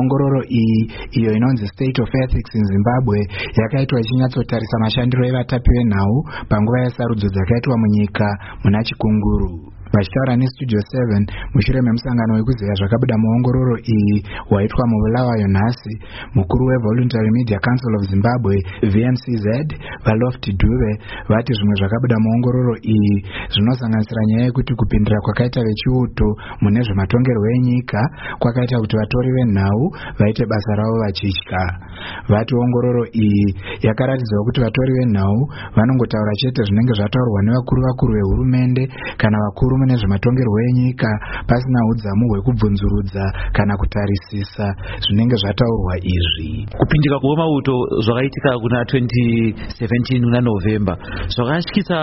ongororo 0.00 0.40
iyi 0.60 0.78
iyo 1.18 1.30
inonzi 1.38 1.66
state 1.74 1.98
of 2.02 2.10
ethics 2.24 2.52
in 2.54 2.64
zimbabwe 2.72 3.18
yakaitwa 3.60 4.00
ichinyatsotarisa 4.00 4.76
mashandiro 4.84 5.22
evatapi 5.30 5.70
venhau 5.76 6.14
panguva 6.50 6.78
yesarudzo 6.84 7.26
dzakaitwa 7.34 7.74
munyika 7.82 8.26
muna 8.64 8.80
chikunguru 8.88 9.50
vachitaura 9.96 10.36
nestudio 10.36 10.78
7 10.78 11.26
mushure 11.54 11.80
memusangano 11.82 12.34
wekuziva 12.34 12.74
zvakabuda 12.80 13.16
muongororo 13.22 13.76
iyi 13.94 14.16
waitwa 14.50 14.84
mubulawayo 14.90 15.48
nhasi 15.56 15.92
mukuru 16.36 16.62
wevoluntary 16.66 17.30
media 17.38 17.58
council 17.66 17.92
of 17.98 18.02
zimbabwe 18.12 18.54
vmcz 18.92 19.46
valoft 20.04 20.44
duve 20.60 20.92
vati 21.28 21.52
zvimwe 21.56 21.74
zvakabuda 21.80 22.16
muongororo 22.24 22.74
iyi 22.94 23.16
zvinosanganisira 23.52 24.22
nyaya 24.26 24.44
yekuti 24.44 24.72
kupindira 24.74 25.20
kwakaita 25.24 25.60
vechiuto 25.66 26.28
mune 26.60 26.80
zvematongerwo 26.86 27.46
enyika 27.56 28.00
kwakaita 28.38 28.80
kuti 28.82 28.96
vatori 28.96 29.30
venhau 29.36 29.82
vaite 30.18 30.44
basa 30.50 30.72
ravo 30.78 30.96
vachitya. 31.02 31.62
Vati 32.28 32.52
ongororo 32.54 33.04
iyi 33.24 33.46
yakaratidzawo 33.86 34.44
kuti 34.44 34.60
vatori 34.60 34.92
venhau 34.98 35.38
vanongotaura 35.76 36.32
chete 36.40 36.62
zvinenge 36.66 36.92
zvataurwa 36.98 37.42
nevakuru 37.42 37.80
vakuru 37.86 38.12
vehurumende 38.14 38.82
kana 39.20 39.36
vakuru 39.44 39.78
mune 39.86 39.98
zvematongerwo 39.98 40.58
enyika 40.68 41.08
pasina 41.48 41.80
udzamu 41.90 42.24
hwekubvunzurudza 42.30 43.24
kana 43.52 43.76
kutarisisa 43.76 44.66
zvinenge 45.04 45.36
zvataurwa 45.42 45.94
izvi. 46.16 46.66
Kupindika 46.78 47.18
kwemauto 47.18 47.74
zvakaitika 48.04 48.58
kuna 48.58 48.82
2017 48.82 50.24
kuna 50.24 50.40
november. 50.40 50.96
Zvakatyisa 51.28 51.98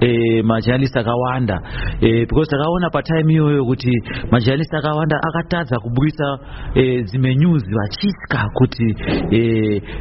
e, 0.00 0.42
majanalist 0.42 0.96
akawanda 0.96 1.60
e, 2.00 2.26
because 2.26 2.50
takaona 2.50 2.90
patime 2.90 3.32
iyoyo 3.32 3.64
kuti 3.64 3.92
majanalist 4.30 4.74
akawanda 4.74 5.16
akatadza 5.28 5.78
kubudisa 5.78 6.38
e, 6.74 7.02
dzimwe 7.02 7.34
news 7.34 7.62
vachitya 7.76 8.48
kuti 8.54 8.94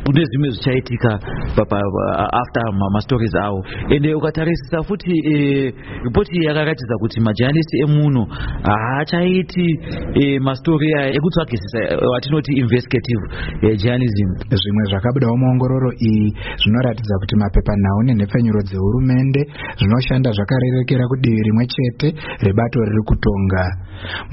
kune 0.06 0.22
e, 0.22 0.26
zvimwe 0.26 0.50
zvichaitika 0.50 1.20
after 2.42 2.64
mastories 2.94 3.36
avo. 3.36 3.66
Ende 3.90 4.14
ukatarisisa 4.14 4.84
futi 4.84 5.12
e, 5.34 5.73
ripoti 6.03 6.45
yakaratidza 6.45 6.95
kuti 7.02 7.19
majanalist 7.19 7.72
emuno 7.86 8.23
haachaiti 8.67 9.67
e, 10.22 10.39
mastori 10.39 10.88
aya 10.97 11.09
ekutsvagisisa 11.17 11.80
watinoti 12.11 12.52
investigative 12.64 13.23
e, 13.61 13.78
journalism. 13.81 14.30
Zvimwe 14.59 14.83
zvakabudawo 14.89 15.38
muongororo 15.38 15.91
iyi 16.09 16.28
zvinoratidza 16.61 17.16
kuti 17.22 17.36
mapepanhau 17.41 18.00
nenhepfenyuro 18.03 18.61
dzehurumende 18.67 19.41
zvinoshanda 19.80 20.30
zvakarerekera 20.31 21.08
kudivi 21.11 21.41
rimwe 21.47 21.66
chete 21.73 22.08
rebato 22.44 22.78
riri 22.88 23.03
kutonga. 23.09 23.63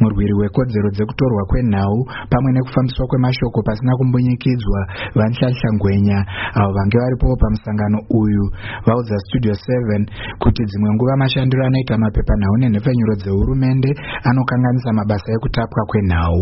Murwiri 0.01 0.35
wekodzero 0.41 0.89
dzekutorwa 0.91 1.43
kwenhau 1.51 1.99
pamwe 2.31 2.51
nekufambiswa 2.53 3.07
kwemashoko 3.11 3.63
pasina 3.67 3.93
kumbunyikidzwa 3.99 4.81
vanhlanhlangwenya 5.19 6.19
avo 6.59 6.71
vange 6.77 6.99
varipowo 6.99 7.37
pamusangano 7.43 7.99
uyu. 8.21 8.45
Vaudza 8.87 9.17
studio 9.27 9.53
7 9.53 10.07
kuti 10.39 10.63
dzimwe 10.65 10.91
nguva 10.95 11.17
mashandiro 11.17 11.67
anoita 11.67 11.99
mapepanhau 11.99 12.56
nenhepfenyuro 12.61 13.15
dzehurumende 13.21 13.91
anokanganisa 14.29 14.91
mabasa 14.99 15.29
ekutapwa 15.37 15.83
kwenhau 15.91 16.41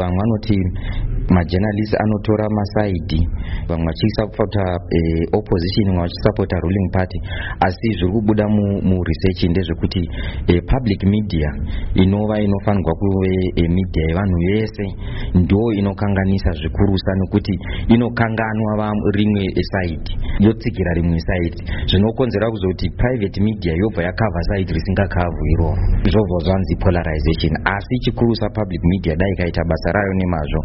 vamwe 0.00 0.18
vanoti 0.20 0.56
majournalist 1.34 1.94
anotora 2.04 2.46
masaidhi 2.58 3.20
vamwe 3.68 3.86
vachisapota 3.86 4.64
eh, 4.96 5.22
opposition 5.38 5.86
vamwe 5.88 6.02
vachisapota 6.02 6.56
ruling 6.64 6.88
party 6.96 7.18
asi 7.66 7.88
zviri 7.98 8.12
kubuda 8.12 8.44
muresearch 8.88 9.42
mu 9.44 9.50
ndezvekuti 9.50 10.02
eh, 10.50 10.62
public 10.72 11.00
media 11.14 11.48
inova 11.94 12.40
inofanirwa 12.40 12.94
kuve 13.00 13.32
eh, 13.56 13.70
media 13.78 14.02
yevanhu 14.08 14.38
vese 14.48 14.84
ndo 15.34 15.60
inokanganisa 15.80 16.50
zvikurusa 16.60 17.12
nekuti 17.20 17.54
inokanganwa 17.94 18.92
rimwe 19.16 19.44
saidi 19.72 20.12
yotsigira 20.44 20.92
rimwe 20.98 21.18
saidi 21.20 21.58
zvinokonzera 21.90 22.50
kuzoti 22.50 22.90
private 22.90 23.40
media 23.40 23.72
yobva 23.82 24.02
yakavha 24.02 24.42
saidi 24.48 24.72
risingakavhu 24.72 25.42
iroro 25.52 25.74
zvobva 26.12 26.38
zvanzi 26.44 26.74
polarization 26.84 27.52
asi 27.64 27.94
chikurusa 28.04 28.46
public 28.58 28.82
media 28.92 29.16
dai 29.16 29.32
ikaita 29.32 29.62
basa 29.70 29.85
basa 29.86 29.92
rayo 29.94 30.12
nemazvo 30.18 30.60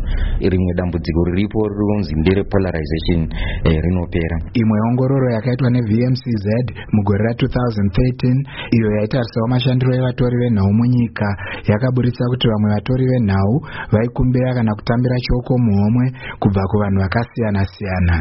rimwe 0.52 0.74
dambudziko 0.78 1.20
riripo 1.30 1.60
rinonzi 1.70 2.14
nderepolarization 2.22 3.22
eh, 3.70 3.78
rinopera. 3.84 4.38
Imwe 4.54 4.78
ongororo 4.90 5.28
yakaitwa 5.38 5.70
nevmcz 5.70 6.46
mugore 6.94 7.22
ra2013 7.30 8.34
iyo 8.76 8.88
yaitarisawo 8.98 9.48
mashandiro 9.48 9.94
evatori 9.96 10.38
venhau 10.42 10.74
munyika. 10.74 11.28
Yakaburitsa 11.70 12.24
kuti 12.32 12.48
vamwe 12.48 12.70
vatori 12.76 13.06
venhau 13.12 13.54
vaikumbira 13.94 14.54
kana 14.54 14.72
kutambira 14.76 15.16
choko 15.28 15.54
muhomwe 15.58 16.06
kubva 16.42 16.62
kuvanhu 16.72 17.00
vakasiyana-siyana. 17.04 18.18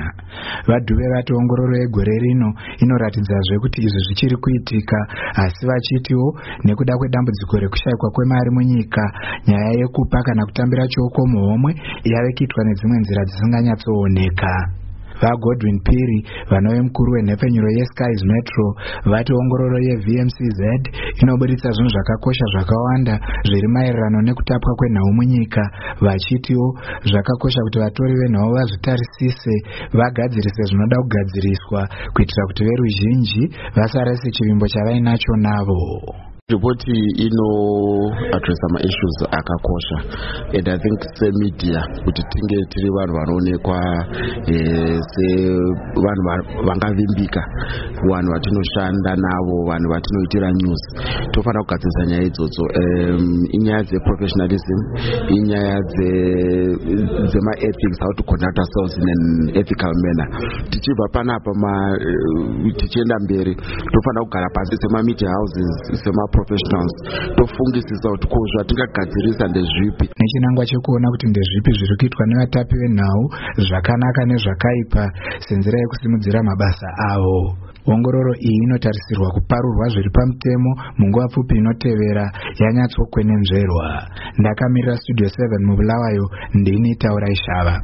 Vadhuve 0.69 1.07
vati 1.15 1.33
ongororo 1.33 1.77
yegore 1.83 2.13
rino 2.25 2.49
inoratidzazve 2.83 3.57
kuti 3.63 3.79
izvi 3.87 4.01
zvichiri 4.07 4.37
kuitika 4.37 4.99
asi 5.43 5.67
vachitiwo 5.67 6.27
nekuda 6.65 6.97
kwedambudziko 6.99 7.57
rekushayikwa 7.63 8.11
kwemari 8.15 8.51
munyika 8.51 9.03
nyaya 9.49 9.73
yekupa 9.81 10.19
kana 10.23 10.45
kutambira 10.47 10.90
choko 10.93 11.21
muhomwe 11.33 11.71
yave 12.13 12.31
kuitwa 12.37 12.61
nedzimwe 12.65 12.97
nzira 13.03 13.23
dzisinganyatsooneka 13.29 14.53
vagodwin 15.23 15.79
piri 15.87 16.19
vanove 16.51 16.81
mukuru 16.87 17.13
wenhepfenyuro 17.13 17.69
yeskies 17.79 18.21
metro 18.33 18.67
vati 19.13 19.33
ongororo 19.41 19.79
yevmcz 19.89 20.41
inoburitsa 21.23 21.69
zvinhu 21.75 21.91
zvakakosha 21.95 22.47
zvakawanda 22.53 23.15
zviri 23.49 23.69
maererano 23.75 24.19
nekutapwa 24.23 24.73
kwenhau 24.79 25.13
munyika. 25.17 25.63
Vachitiwo 26.05 26.67
zvakakosha 27.11 27.61
kuti 27.65 27.79
vatori 27.85 28.15
venhau 28.21 28.51
vazvitarisise 28.57 29.55
vagadzirise 29.99 30.63
zvinoda 30.69 30.97
kugadziriswa 31.03 31.81
kuitira 32.15 32.47
kuti 32.49 32.63
veruzhinji 32.65 33.43
vasarese 33.77 34.31
chivimbo 34.35 34.67
chavainacho 34.73 35.33
navo 35.45 36.20
ripoti 36.51 36.97
inoadressa 37.27 38.67
maissues 38.75 39.17
akakosha. 39.39 39.99
And 40.57 40.69
i 40.69 40.79
think 40.79 40.99
semedia 41.19 41.81
kuti 42.05 42.23
tinge 42.31 42.59
tiri 42.71 42.91
vanhu 42.97 43.15
vanoonekwa 43.19 43.79
eh, 44.47 44.99
sevanhu 45.13 46.23
vangavimbika 46.67 47.43
vanhu 48.11 48.33
vatinoshanda 48.33 49.17
navo 49.17 49.57
vanhu 49.71 49.89
vatinoitira 49.93 50.51
news. 50.53 50.83
Tofanira 51.33 51.63
kugadzirisa 51.63 52.07
nyaya 52.07 52.23
idzodzo. 52.23 52.65
Inyaya 53.57 53.83
dzeprofessionalism 53.83 54.81
inyaya 55.37 55.79
dzemaethics 57.31 57.99
how 58.01 58.13
to 58.19 58.23
conduct 58.23 58.59
ourselves 58.59 58.95
in 59.01 59.07
an 59.15 59.23
ethical 59.61 59.93
manner. 60.05 60.29
Tichibva 60.71 61.07
panapa 61.13 61.51
eh, 62.01 62.75
tichienda 62.77 63.17
mberi 63.25 63.55
tofanira 63.93 64.25
kugara 64.25 64.49
pasi 64.55 64.77
semamedia 64.83 65.31
houses 65.31 66.03
sema 66.05 66.25
professionals 66.41 66.95
tofungisisa 67.37 68.07
kuti 68.13 68.27
ko 68.33 68.39
zvatingagadzirisa 68.53 69.45
ndezvipi 69.53 70.05
nechinangwa 70.19 70.65
chekuona 70.71 71.07
kuti 71.13 71.27
ndezvipi 71.33 71.71
zviri 71.79 71.95
kuitwa 72.01 72.25
nevatapi 72.27 72.75
venhau 72.83 73.23
zvakanaka 73.67 74.23
nezvakaipa 74.31 75.05
senzira 75.47 75.77
yekusimudzira 75.83 76.43
mabasa 76.49 76.89
avo. 77.13 77.41
Ongororo 77.93 78.33
iyi 78.49 78.61
inotarisirwa 78.65 79.29
kuparurwa 79.35 79.87
zviri 79.93 80.11
pamutemo 80.17 80.71
munguva 80.99 81.29
pfupi 81.29 81.55
inotevera 81.57 82.25
yanyatsokwenenzverwa. 82.61 83.87
Ndakamirira 84.39 84.97
studio 84.97 85.27
7 85.27 85.67
mubulawayo 85.67 86.25
ndini 86.55 86.91
taurai 87.03 87.37
shava 87.45 87.75